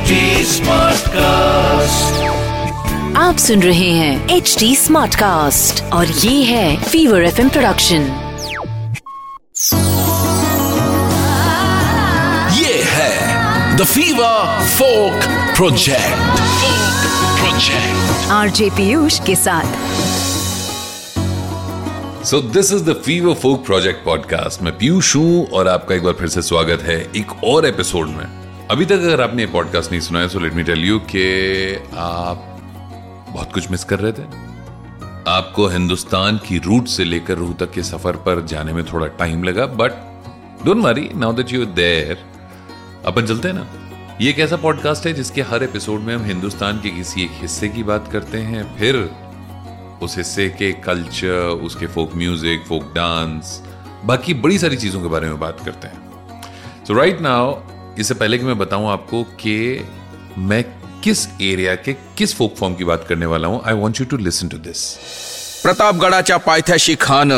HD 0.00 0.18
Smartcast. 0.44 2.20
आप 3.16 3.36
सुन 3.36 3.62
रहे 3.62 3.90
हैं 3.90 4.28
एच 4.28 4.56
डी 4.58 4.76
स्मार्ट 4.76 5.14
कास्ट 5.14 5.82
और 5.92 6.06
ये 6.06 6.44
है 6.44 6.82
फीवर 6.82 7.24
एफ़ 7.24 7.40
प्रोडक्शन 7.48 8.06
ये 12.60 12.82
है 12.86 13.76
the 13.76 13.84
fever 13.84 14.64
folk 14.78 15.28
project 15.56 16.40
project 17.40 18.30
RJ 18.30 18.70
Piyush 18.70 19.20
के 19.20 19.36
साथ. 19.36 19.64
So 22.24 22.40
this 22.40 22.72
is 22.72 22.84
the 22.84 23.02
fever 23.06 23.34
folk 23.34 23.64
project 23.66 24.04
podcast 24.04 24.62
मैं 24.62 24.78
पीयूष 24.78 25.16
हूँ 25.16 25.46
और 25.46 25.68
आपका 25.68 25.94
एक 25.94 26.02
बार 26.02 26.14
फिर 26.14 26.28
से 26.28 26.42
स्वागत 26.42 26.82
है 26.82 27.00
एक 27.16 27.42
और 27.44 27.66
एपिसोड 27.66 28.08
में। 28.08 28.39
अभी 28.70 28.84
तक 28.84 28.92
अगर 28.92 29.20
आपने 29.20 29.46
पॉडकास्ट 29.46 29.90
नहीं 29.90 30.00
सुना 30.00 30.20
है 30.20 30.28
so 30.28 30.38
let 30.38 30.54
me 30.54 30.62
tell 30.62 30.84
you 30.84 30.98
कि 30.98 31.22
आप 31.98 32.42
बहुत 33.30 33.52
कुछ 33.52 33.70
मिस 33.70 33.84
कर 33.84 33.98
रहे 33.98 34.12
थे। 34.12 34.22
आपको 35.30 35.66
हिंदुस्तान 35.66 36.36
की 36.38 36.58
रूट 36.58 36.88
से 36.88 37.04
लेकर 37.04 37.34
रूह 37.34 37.52
तक 37.52 37.70
के 37.70 37.82
सफ़र 37.82 38.16
पर 38.16 38.44
जाने 38.46 38.72
में 38.72 38.84
थोड़ा 38.84 39.06
टाइम 39.06 39.42
लगा 39.44 39.66
but 39.66 39.92
don't 40.64 40.84
worry 40.84 41.08
now 41.14 41.32
that 41.32 41.52
you 41.52 41.64
there 41.66 42.18
अपन 43.06 43.26
चलते 43.26 43.48
हैं 43.48 43.54
ना। 43.54 44.18
ये 44.20 44.30
एक 44.30 44.38
ऐसा 44.38 44.56
पॉडकास्ट 44.56 45.06
है 45.06 45.12
जिसके 45.12 45.42
हर 45.42 45.62
एपिसोड 45.62 46.00
में 46.00 46.14
हम 46.16 46.24
हिंदुस्तान 46.24 46.80
के 46.82 46.90
किसी 46.90 47.22
एक 47.22 47.30
हिस्से 47.32 47.68
की 47.68 47.82
बात 47.82 48.08
करते 48.12 48.38
हैं, 48.38 48.62
फिर 48.76 48.96
उस 50.02 50.16
हिस्से 50.16 50.48
के 50.48 50.72
कल्चर 50.72 51.58
उसके 51.64 51.86
फोक 51.86 52.14
म्यूज़िक 52.16 52.64
फोक 52.68 52.92
डांस 52.94 53.60
बाकी 54.04 54.34
बड़ी 54.34 54.58
सारी 54.58 54.76
चीज़ों 54.76 55.02
के 55.02 55.08
बारे 55.08 55.28
में 55.28 55.38
बात 55.40 55.60
करते 55.64 55.88
हैं। 55.88 56.08
सो 56.84 56.94
राइट 56.94 57.20
नाउ 57.20 57.58
इससे 58.00 58.14
पहले 58.14 58.38
कि 58.38 58.44
मैं 58.44 58.58
बताऊँ 58.58 58.90
आपको 58.90 59.22
कि 59.24 59.84
मैं 60.38 60.62
किस 61.04 61.26
एरिया 61.40 61.74
के 61.74 61.92
किस 61.92 62.36
फोक 62.36 62.56
फॉर्म 62.56 62.74
की 62.74 62.84
बात 62.84 63.06
करने 63.08 63.26
वाला 63.26 63.48
हूँ 63.48 63.62
I 63.66 63.74
want 63.74 64.00
you 64.00 64.06
to 64.06 64.16
listen 64.16 64.48
to 64.48 64.56
this 64.56 64.82
प्रतापगडाच्या 65.62 66.36
पायथ्याशी 66.36 66.96
खान, 67.00 67.32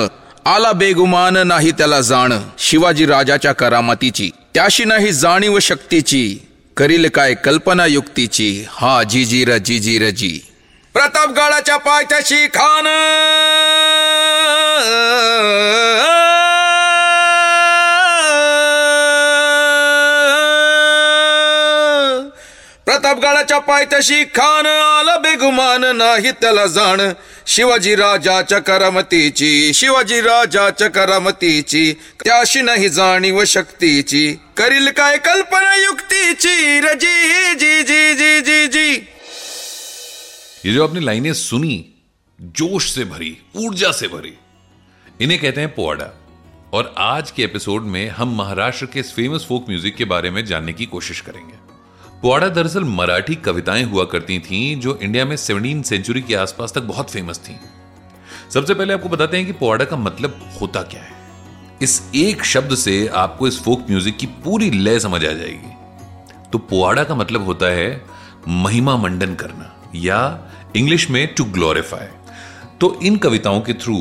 आला 0.47 0.73
बेगुमान 0.73 1.37
नाही 1.47 1.73
त्याला 1.73 2.01
जाण, 2.01 2.33
शिवाजी 2.59 3.07
राजाच्या 3.07 3.53
करामतीची 3.53 4.31
त्याशी 4.55 4.85
नाही 4.85 5.13
जाणीव 5.13 5.59
शक्तीची 5.59 6.39
करील 6.77 7.09
काय 7.09 7.35
कल्पना 7.35 7.87
युक्तीची 7.87 8.65
हा 8.69 9.03
जी 9.03 9.25
जी 9.25 9.45
र 9.45 9.57
जी. 9.57 9.99
र 9.99 10.11
जी 10.11 10.41
प्रतापगडाच्या 10.95 11.77
पायथ्याशी 11.77 12.47
खान! 12.47 12.87
प्रतापगडाच्या 23.23 23.59
पायथ्याशी 23.59 24.25
खान 24.35 24.67
आला 24.67 25.17
बेगुमान 25.17 25.85
नाही 25.97 26.31
त्याला 26.41 26.65
जाण। 26.67 27.01
शिवाजी 27.47 27.95
राजाच्या 27.97 28.59
करामतीची 28.59 29.73
शिवाजी 29.75 30.21
राजाच्या 30.21 30.89
करामतीची 30.91 31.93
त्याशी 32.25 32.63
नाही 32.63 32.89
जाणीव 32.89 33.43
शक्तीची 33.47 34.33
करील 34.57 34.91
काय 34.91 35.17
कल्पना 35.19 35.75
युक्तीची 35.77 36.81
रज़ी, 36.81 37.55
जी 37.55 37.83
जी 37.83 38.15
जी 38.15 38.41
जी 38.41 38.67
जी। 38.69 38.93
ये 40.65 40.73
जो 40.73 40.83
आपने 40.85 41.05
लाइनें 41.05 41.33
सुनी, 41.35 41.79
जोश 42.39 42.93
से 42.95 43.05
भरी, 43.05 43.37
ऊर्जा 43.57 43.93
से 43.93 44.09
भरी, 44.09 44.35
इन्हें 45.21 45.41
कहते 45.41 45.61
हैं 45.61 45.75
पोवाड़ा। 45.75 46.13
और 46.75 46.95
आज 46.99 47.31
के 47.31 47.43
एपिसोड 47.45 47.83
में 47.85 48.09
हम 48.11 48.37
महाराष्ट्र 48.37 48.87
के 48.87 49.01
इस 49.01 49.15
फ़ेमस 49.15 49.47
फोक 49.49 49.69
म्यूज़िक 49.69 49.97
के 49.97 50.05
बारे 50.07 50.31
में 50.31 50.45
जानने 50.47 50.73
की 50.73 50.87
कोशिश 50.87 51.21
करेंगे। 51.21 51.62
पोवाड़ा 52.23 52.49
दरअसल 52.49 52.85
मराठी 52.87 53.35
कविताएँ 53.37 53.83
हुआ 53.85 54.05
करती 54.05 54.39
थीं, 54.41 54.81
जो 54.81 54.99
इंडिया 55.03 55.25
में 55.25 55.37
सेवनटीन 55.37 55.83
सेंचुरी 55.83 56.21
के 56.23 56.35
आसपास 56.35 56.73
तक 56.73 56.83
बहुत 56.83 57.11
फ़ेमस 57.11 57.39
थीं। 57.39 57.55
सबसे 58.51 58.75
पहले 58.75 58.95
आपको 58.95 59.09
बताते 59.09 59.37
हैं 59.37 59.47
कि 59.47 59.53
पोवाड़ा 59.53 59.85
का 59.85 59.97
मतलब 59.97 60.39
होता 60.61 60.83
क्या 60.83 61.01
है। 61.03 61.21
इस 61.83 62.01
एक 62.15 62.45
शब्द 62.45 62.75
से 62.75 63.07
आपको 63.15 63.49
इस 63.49 63.61
फोक 63.63 63.81
म्यूज़िक 63.89 64.17
की 64.17 64.27
पूरी 64.45 64.71
लय 64.71 64.99
समझ 65.01 65.25
आ 65.25 65.33
जाएगी। 65.33 66.51
तो 66.53 66.59
पोवाड़ा 66.61 67.05
का 67.05 67.15
मतलब 67.15 67.45
होता 67.45 67.67
है 67.67 68.05
महिमा 68.49 68.97
मंडन 68.97 69.35
करना, 69.35 69.73
या 69.95 70.49
इंग्लिश 70.77 71.09
में 71.11 71.27
टू 71.35 71.45
ग्लोरीफाई 71.47 72.07
तो 72.81 72.99
इन 73.03 73.17
कविताओं 73.17 73.61
के 73.61 73.75
थ्रू 73.75 73.97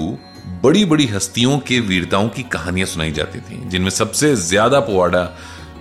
बड़ी 0.64 0.86
बड़ी 0.86 1.06
हस्तियों 1.08 1.58
के 1.60 1.80
वीरताओं 1.80 2.30
की 2.30 2.44
कहानियाँ 2.44 2.88
सुनाई 2.88 3.12
जाती 3.12 3.40
थी, 3.40 3.70
जिनमें 3.70 3.90
सबसे 3.92 4.36
ज़्यादा 4.38 4.80
पोवाड़ा 4.82 5.24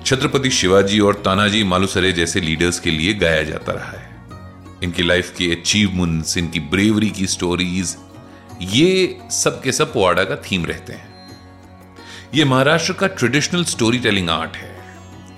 छत्रपति 0.07 0.51
शिवाजी 0.51 1.01
और 1.01 1.15
तानाजी 1.15 1.65
मालुसरे 1.65 2.13
जैसे 2.13 2.41
लीडर्स 2.41 2.81
के 2.81 2.91
लिए 2.91 3.15
गाया 3.15 3.43
जाता 3.43 3.73
रहा 3.73 3.91
है। 3.91 4.09
इनकी 4.83 5.03
लाइफ 5.03 5.35
की 5.39 5.51
अचीवमेंट्स 5.53 6.37
इनकी 6.37 6.61
ब्रेवरी 6.61 7.11
की 7.11 7.27
स्टोरीज 7.27 7.97
ये 8.63 9.19
सब 9.31 9.63
के 9.63 9.73
सब 9.73 9.93
पोवाड़ा 9.93 10.25
का 10.25 10.37
थीम 10.37 10.65
रहते 10.65 10.93
हैं। 10.93 11.09
ये 12.35 12.45
महाराष्ट्र 12.45 12.93
का 12.93 13.07
ट्रेडिशनल 13.07 13.65
स्टोरी 13.65 13.99
टेलिंग 13.99 14.31
आर्ट 14.31 14.57
है। 14.57 14.75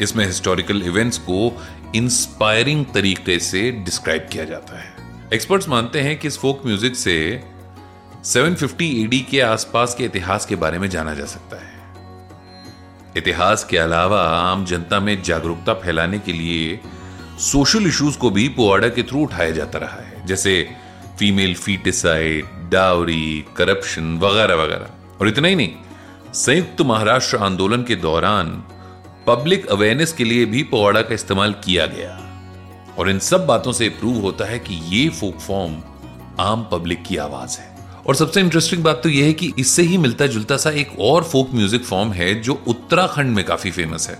इसमें 0.03 0.27
हिस्टोरिकल 0.27 0.83
इवेंट्स 0.83 1.19
को 1.19 1.63
इंस्पायरिंग 1.95 2.85
तरीके 2.95 3.39
से 3.39 3.71
डिस्क्राइब 3.71 4.29
किया 4.33 4.45
जाता 4.45 4.79
है। 4.81 4.95
एक्सपर्ट्स 5.35 5.69
मानते 5.69 6.01
हैं 6.01 6.19
कि 6.19 6.29
इस 6.29 6.39
फोक 6.39 6.67
म्यूज़िक 6.67 6.97
से 6.97 7.45
750 8.25 9.05
एडी 9.05 9.21
के 9.21 9.41
आसपास 9.41 9.95
के 9.95 10.05
इतिहास 10.05 10.47
के 10.47 10.57
बारे 10.57 10.79
में 10.79 10.91
जाना 10.91 11.15
जा 11.15 11.25
सकता 11.25 11.57
है। 11.57 11.72
इतिहास 13.17 13.65
के 13.65 13.79
अलावा 13.79 14.21
आम 14.23 14.65
जनता 14.65 15.01
में 15.01 15.23
जागरूकता 15.23 15.75
फैलाने 15.75 16.19
के 16.19 16.33
लिए 16.33 16.81
सोशल 17.41 17.87
इश्यूज़ 17.87 18.19
को 18.19 18.31
भी 18.31 18.49
पोवाड़ा 18.49 18.89
के 18.89 19.03
थ्रू 19.03 19.23
उठाया 19.23 19.51
जाता 19.51 19.79
रहा 19.79 20.01
है, 20.01 20.27
जैसे 20.27 20.69
फीमेल 21.19 21.55
फीटिसाइड 21.55 22.45
डावरी 22.71 23.45
करप्शन 23.57 24.17
वगैरह 24.19 24.55
वगैरह। 24.55 25.19
और 25.21 25.29
इतना 25.29 25.49
ही 25.49 25.57
नहीं, 25.57 25.71
संयुक्त 26.35 26.81
महाराष्ट्र 26.81 27.37
आंदोलन 27.37 27.83
के 27.83 27.97
दौरान 27.97 28.63
पब्लिक 29.27 29.67
अवेयरनेस 29.67 30.13
के 30.13 30.25
लिए 30.25 30.45
भी 30.45 30.63
पोवाड़ा 30.63 31.03
का 31.03 31.15
इस्तेमाल 31.15 31.53
किया 31.65 31.87
गया। 31.87 32.19
और 32.99 33.11
इन 33.11 33.19
सब 33.19 33.47
बातों 33.47 33.73
से 33.73 33.89
प्रूव 33.89 34.21
होता 34.21 34.45
है 34.45 34.59
कि 34.59 34.81
ये 34.87 35.09
फोक 35.09 35.39
फॉर्म 35.39 35.83
आम 36.41 36.69
पब्लिक 36.73 37.03
की 37.03 37.17
आवाज़ 37.17 37.59
है। 37.59 37.72
और 38.07 38.15
सबसे 38.15 38.41
इंटरेस्टिंग 38.41 38.83
बात 38.85 39.01
तो 39.03 39.09
यह 39.09 39.25
है 39.25 39.33
कि 39.33 39.53
इससे 39.59 39.83
ही 39.83 39.99
मिलता 39.99 40.27
जुलता 40.27 40.57
सा 40.57 40.71
एक 40.71 40.99
और 41.01 41.25
फोक 41.25 41.51
म्यूज़िक 41.55 41.85
फॉर्म 41.85 42.13
है 42.13 42.35
जो 42.35 42.63
उत्तराखंड 42.67 43.35
में 43.35 43.45
काफ़ी 43.45 43.71
फ़ेमस 43.71 44.09
है। 44.09 44.15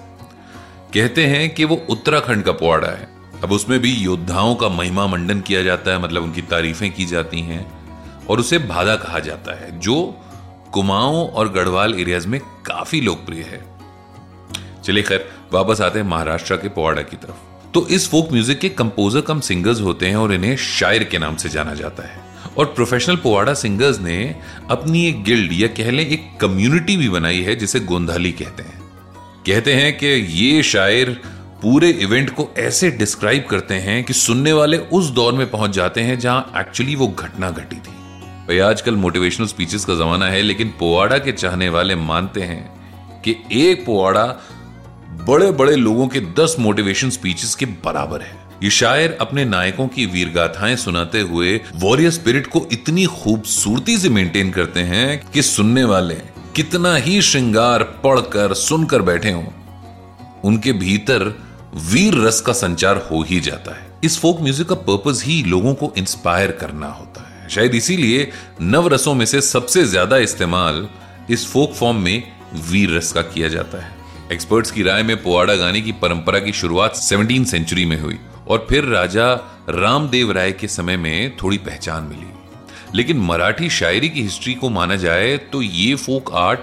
कहते 0.95 1.27
हैं 1.27 1.55
कि 1.55 1.65
वो 1.65 1.77
उत्तराखंड 1.91 2.45
का 2.45 2.53
पुआड़ा 2.53 2.89
है। 2.89 3.09
अब 3.43 3.53
उसमें 3.53 3.79
भी 3.81 3.93
योद्धाओं 3.93 4.55
का 4.55 4.69
महिमा 4.69 5.07
मंडन 5.07 5.41
किया 5.41 5.63
जाता 5.63 5.91
है 5.91 6.03
मतलब 6.03 6.23
उनकी 6.23 6.43
तारीफें 6.43 6.91
की 6.91 7.07
जाती 7.07 7.41
हैं 7.41 7.67
और 8.27 8.41
उसे 8.41 8.59
भादा 8.59 8.97
कहा 8.97 9.19
जाता 9.19 9.59
है, 9.61 9.79
जो 9.81 10.15
कुमाऊं 10.73 11.27
और 11.27 11.53
गढ़वाल 11.53 11.95
एरियाज़ 11.95 12.29
में 12.29 12.41
काफ़ी 12.41 13.01
लोकप्रिय 13.01 13.43
है। 13.43 13.65
चलिए 14.83 15.03
खैर, 15.03 15.29
वापस 15.53 15.81
आते 15.81 15.99
हैं 15.99 16.07
महाराष्ट्र 16.07 16.57
के 16.57 16.69
पोवाड़ा 16.69 17.03
की 17.03 17.17
तरफ़। 17.17 17.71
तो 17.75 17.87
इस 17.87 18.09
फोक 18.11 18.33
म्यूज़िक 18.33 18.59
के 18.59 18.69
कंपोजर 18.69 19.21
कम 19.21 19.41
सिंगर्स 19.41 19.81
होते 19.81 20.07
हैं 20.07 20.17
और 20.17 20.33
इन्हें 20.33 20.57
शायर 20.57 21.05
के 21.05 21.19
नाम 21.19 21.37
से 21.37 21.49
जाना 21.49 21.75
जाता 21.75 22.03
है। 22.03 22.32
और 22.59 22.65
प्रोफेशनल 22.65 23.17
पोवाड़ा 23.17 23.55
सिंगर्स 23.55 24.01
ने 24.01 24.35
अपनी 24.71 25.07
एक 25.07 25.25
गिल्ड 25.25 25.53
या 25.53 25.69
कह 25.69 25.91
लें 25.91 26.07
एक 26.07 26.29
कम्युनिटी 26.41 26.97
भी 26.97 27.09
बनाई 27.09 27.41
है, 27.41 27.55
जिसे 27.57 27.81
गोंधाली 27.81 28.33
कहते 28.33 28.63
हैं। 28.63 28.81
कहते 29.47 29.75
हैं 29.75 29.99
कि 29.99 30.07
ये 30.07 30.63
शायर 30.63 31.21
पूरे 31.63 31.91
इवेंट 31.91 32.31
को 32.31 32.49
ऐसे 32.59 32.91
डिस्क्राइब 32.91 33.47
करते 33.51 33.75
हैं 33.75 34.05
कि 34.05 34.13
सुनने 34.13 34.53
वाले 34.53 34.79
उस 34.79 35.11
दौर 35.11 35.33
में 35.33 35.51
पहुँच 35.51 35.71
जाते 35.71 36.01
हैं 36.01 36.19
जहाँ 36.19 36.53
एक्चुअली 36.57 36.95
वो 36.95 37.09
घटना 37.09 37.51
घटी 37.51 37.77
थी। 37.77 37.93
भाई, 38.49 38.59
आजकल 38.59 38.95
मोटिवेशनल 38.95 39.47
स्पीचेस 39.47 39.85
का 39.85 39.95
जमाना 39.95 40.27
है, 40.27 40.43
लेकिन 40.43 40.69
पोवाड़ा 40.69 41.19
के 41.19 41.33
चाहने 41.33 41.69
वाले 41.69 41.95
मानते 41.95 42.41
हैं 42.41 42.83
कि 43.23 43.37
एक 43.53 43.87
पोवाड़ा 43.87 44.25
बड़े 45.13 45.51
बड़े 45.51 45.75
लोगों 45.77 46.07
के 46.09 46.21
दस 46.37 46.57
मोटिवेशन 46.59 47.11
स्पीचेस 47.11 47.55
के 47.55 47.67
बराबर 47.85 48.21
है। 48.21 48.41
ये 48.63 48.71
शायर 48.71 49.17
अपने 49.21 49.45
नायकों 49.45 49.87
की 49.89 50.07
वीरगाथाएँ 50.07 50.77
सुनाते 50.77 51.21
हुए 51.21 51.61
वॉरियर 51.77 52.11
स्पिरिट 52.11 52.47
को 52.47 52.67
इतनी 52.73 53.05
खूबसूरती 53.07 53.97
से 53.99 54.09
मेंटेन 54.09 54.51
करते 54.51 54.81
हैं 54.81 55.31
कि 55.31 55.43
सुनने 55.43 55.85
वाले 55.85 56.15
कितना 56.57 56.95
ही 56.97 57.21
श्रृंगार 57.23 57.83
पढ़कर, 58.05 58.55
सुनकर 58.55 59.03
बैठे 59.03 59.31
हों, 59.31 59.47
उनके 60.45 60.73
भीतर 60.75 61.35
वीर 61.93 62.15
रस 62.17 62.41
का 62.41 62.53
संचार 62.53 63.07
हो 63.11 63.23
ही 63.23 63.41
जाता 63.41 63.75
है। 63.75 63.91
इस 64.05 64.19
फोक 64.19 64.41
म्यूज़िक 64.41 64.69
का 64.69 64.75
पर्पज 64.83 65.23
ही 65.23 65.43
लोगों 65.43 65.75
को 65.75 65.93
इंस्पायर 65.99 66.51
करना 66.53 66.87
होता 66.89 67.21
है। 67.23 67.49
शायद 67.49 67.75
इसीलिए 67.75 68.31
नव 68.63 68.89
रसों 68.89 69.15
में 69.15 69.27
से 69.27 69.41
सबसे 69.41 69.85
ज़्यादा 69.85 70.17
इस्तेमाल 70.19 70.87
इस 71.31 71.47
फोक 71.47 71.73
फॉर्म 71.73 71.97
में 71.97 72.23
वीर 72.71 72.97
रस 72.97 73.13
का 73.13 73.23
किया 73.25 73.49
जाता 73.49 73.83
है। 73.83 74.01
एक्सपर्ट्स 74.33 74.71
की 74.71 74.83
राय 74.83 75.03
में 75.03 75.23
पोवाड़ा 75.23 75.55
गाने 75.55 75.81
की 75.81 75.93
परंपरा 75.93 76.39
की 76.39 76.53
शुरुआत 76.53 76.95
सेवनटीन 76.97 77.45
सेंचुरी 77.45 77.85
में 77.85 78.01
हुई 78.01 78.19
और 78.49 78.67
फिर 78.69 78.85
राजा 78.85 79.33
रामदेव 79.69 80.33
राय 80.33 80.53
के 80.53 80.69
समय 80.69 80.97
में 80.97 81.37
थोड़ी 81.37 81.59
पहचान 81.59 82.05
मिली। 82.05 82.27
लेकिन 82.95 83.19
मराठी 83.19 83.71
शायरी 83.71 84.09
की 84.09 84.23
हिस्ट्री 84.23 84.55
को 84.55 84.71
माना 84.71 84.97
जाए 84.97 85.37
तो 85.37 85.63
ये 85.63 85.95
फोक 85.95 86.33
आर्ट 86.35 86.61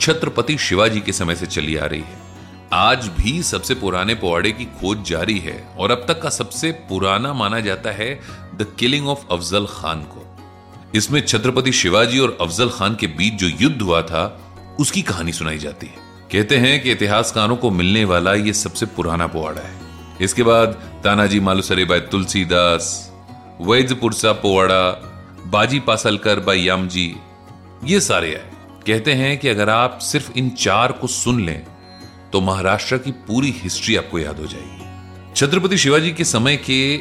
छत्रपति 0.00 0.58
शिवाजी 0.58 1.00
के 1.00 1.12
समय 1.12 1.36
से 1.36 1.46
चली 1.46 1.76
आ 1.76 1.86
रही 1.86 2.00
है। 2.00 2.18
आज 2.72 3.08
भी 3.08 3.42
सबसे 3.42 3.74
पुराने 3.74 4.14
पोवाड़े 4.14 4.52
की 4.52 4.64
खोज 4.64 5.02
जारी 5.02 5.38
है 5.38 5.68
और 5.78 5.90
अब 5.90 6.04
तक 6.08 6.22
का 6.22 6.30
सबसे 6.30 6.72
पुराना 6.72 7.32
माना 7.32 7.60
जाता 7.60 7.90
है 7.90 8.14
the 8.54 8.74
killing 8.78 9.08
of 9.08 9.32
Afzal 9.32 9.66
Khan 9.66 10.02
को। 10.02 10.24
इसमें 10.94 11.26
छत्रपति 11.26 11.72
शिवाजी 11.72 12.18
और 12.18 12.38
अफजल 12.40 12.68
खान 12.68 12.94
के 12.94 13.06
बीच 13.06 13.34
जो 13.34 13.48
युद्ध 13.60 13.82
हुआ 13.82 14.02
था, 14.02 14.40
उसकी 14.80 15.02
कहानी 15.02 15.32
सुनाई 15.32 15.58
जाती 15.58 15.86
है। 15.86 16.07
कहते 16.30 16.56
हैं 16.56 16.80
कि 16.82 16.90
इतिहासकारों 16.92 17.56
को 17.56 17.70
मिलने 17.70 18.04
वाला 18.04 18.34
यह 18.34 18.52
सबसे 18.52 18.86
पुराना 18.86 19.26
पोवाड़ा 19.26 19.60
है। 19.60 19.76
इसके 20.20 20.42
बाद 20.42 20.72
तानाजी 21.04 21.40
मालुसरे 21.40 21.84
बाय 21.84 22.00
तुलसीदास 22.00 22.90
वैद्यपुरसा 23.60 24.32
पोवाड़ा, 24.32 24.90
बाजी 25.46 25.78
पासलकर 25.80 26.40
बाय 26.40 26.64
यामजी, 26.64 27.14
ये 27.84 28.00
सारे 28.00 28.34
आए 28.34 28.50
कहते 28.86 29.12
हैं 29.12 29.38
कि 29.38 29.48
अगर 29.48 29.70
आप 29.70 29.98
सिर्फ़ 29.98 30.30
इन 30.32 30.50
चार 30.50 30.92
को 30.92 31.06
सुन 31.06 31.40
लें 31.40 31.66
तो 32.32 32.40
महाराष्ट्र 32.40 32.98
की 32.98 33.10
पूरी 33.26 33.54
हिस्ट्री 33.58 33.96
आपको 33.96 34.18
याद 34.18 34.38
हो 34.38 34.46
जाएगी। 34.46 35.34
छत्रपति 35.36 35.78
शिवाजी 35.78 36.12
के 36.12 36.24
समय 36.24 36.56
के 36.56 36.96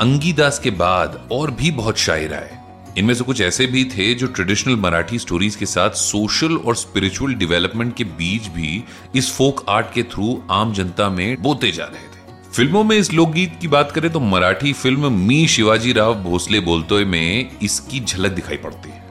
अंगीदास 0.00 0.58
के 0.58 0.70
बाद 0.76 1.28
और 1.32 1.50
भी 1.50 1.70
बहुत 1.70 1.98
शायर 1.98 2.34
आए 2.34 2.58
इनमें 2.98 3.14
से 3.14 3.24
कुछ 3.24 3.40
ऐसे 3.40 3.66
भी 3.66 3.84
थे 3.84 4.14
जो 4.14 4.26
ट्रेडिशनल 4.26 4.76
मराठी 4.76 5.18
स्टोरीज 5.18 5.56
के 5.56 5.66
साथ 5.66 5.90
सोशल 5.90 6.56
और 6.56 6.76
स्पिरिचुअल 6.76 7.34
डेवलपमेंट 7.34 7.94
के 7.96 8.04
बीच 8.04 8.46
भी 8.48 8.82
इस 9.16 9.30
फोक 9.32 9.64
आर्ट 9.68 9.92
के 9.94 10.02
थ्रू 10.02 10.42
आम 10.50 10.72
जनता 10.72 11.08
में 11.10 11.42
बोते 11.42 11.72
जा 11.72 11.84
रहे 11.84 12.04
थे। 12.04 12.52
फ़िल्मों 12.52 12.84
में 12.84 12.96
इस 12.96 13.12
लोकगीत 13.12 13.58
की 13.60 13.68
बात 13.68 13.92
करें 13.92 14.10
तो 14.12 14.20
मराठी 14.20 14.72
फ़िल्म 14.72 15.12
मी 15.12 15.46
शिवाजी 15.48 15.92
राव 15.92 16.14
भोसले 16.14 16.60
बोलते 16.60 17.04
में 17.04 17.50
इसकी 17.62 18.00
झलक 18.00 18.32
दिखाई 18.32 18.56
पड़ती 18.56 18.88
है। 18.88 19.04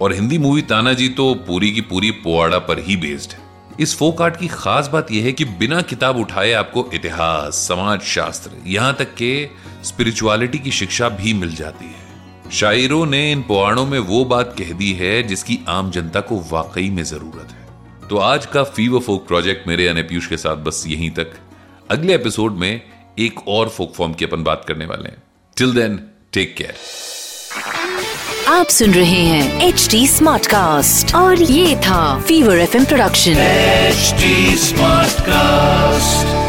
और 0.00 0.12
हिंदी 0.12 0.38
मूवी 0.38 0.62
तानाजी 0.62 1.08
तो 1.08 1.32
पूरी 1.46 1.70
की 1.72 1.80
पूरी 1.80 2.10
पोवाड़ा 2.10 2.58
पर 2.58 2.78
ही 2.78 2.96
बेस्ड 2.96 3.32
है। 3.32 3.42
इस 3.80 3.96
फोक 3.96 4.22
आर्ट 4.22 4.36
की 4.36 4.48
खास 4.48 4.88
बात 4.88 5.12
यह 5.12 5.24
है 5.24 5.32
कि 5.32 5.44
बिना 5.44 5.80
किताब 5.82 6.16
उठाए 6.16 6.52
आपको 6.52 6.88
इतिहास 6.94 7.66
समाज 7.68 8.00
शास्त्र 8.06 8.50
यहाँ 8.66 8.94
तक 8.94 9.14
के 9.14 9.48
स्पिरिचुअलिटी 9.84 10.58
की 10.58 10.70
शिक्षा 10.70 11.08
भी 11.08 11.32
मिल 11.34 11.54
जाती 11.54 11.84
है। 11.84 12.03
शायरों 12.52 13.06
ने 13.06 13.32
इन 13.32 13.42
पुराणों 13.42 13.86
में 13.86 13.98
वो 13.98 14.24
बात 14.24 14.54
कह 14.58 14.72
दी 14.72 14.92
है 14.92 15.22
जिसकी 15.22 15.58
आम 15.68 15.90
जनता 15.90 16.20
को 16.20 16.44
वाकई 16.50 16.90
में 16.90 17.02
ज़रूरत 17.04 17.48
है। 17.50 18.08
तो 18.08 18.18
आज 18.18 18.46
का 18.46 18.62
फीवर 18.62 19.00
फोक 19.00 19.26
प्रोजेक्ट 19.26 19.68
मेरे 19.68 19.84
यानी 19.84 20.02
पीयूष 20.02 20.26
के 20.26 20.36
साथ 20.36 20.56
बस 20.56 20.84
यहीं 20.86 21.10
तक। 21.10 21.32
अगले 21.90 22.14
एपिसोड 22.14 22.52
में 22.52 22.80
एक 23.18 23.48
और 23.48 23.68
फोक 23.68 23.94
फॉर्म 23.94 24.14
की 24.14 24.24
अपन 24.24 24.42
बात 24.42 24.64
करने 24.68 24.86
वाले 24.86 25.08
हैं। 25.08 25.22
टिल 25.56 25.72
देन 25.72 26.00
टेक 26.32 26.54
केयर 26.56 26.74
आप 28.48 28.66
सुन 28.66 28.94
रहे 28.94 29.24
हैं 29.24 29.68
एच 29.68 29.88
डी 29.90 30.06
स्मार्ट 30.08 30.46
कास्ट 30.46 31.14
और 31.14 31.42
ये 31.42 31.76
था 31.76 32.20
fever 32.20 32.58
F 32.58 32.84
production 32.84 33.32
H 33.32 34.14
smart 34.60 35.20
cast 35.20 36.43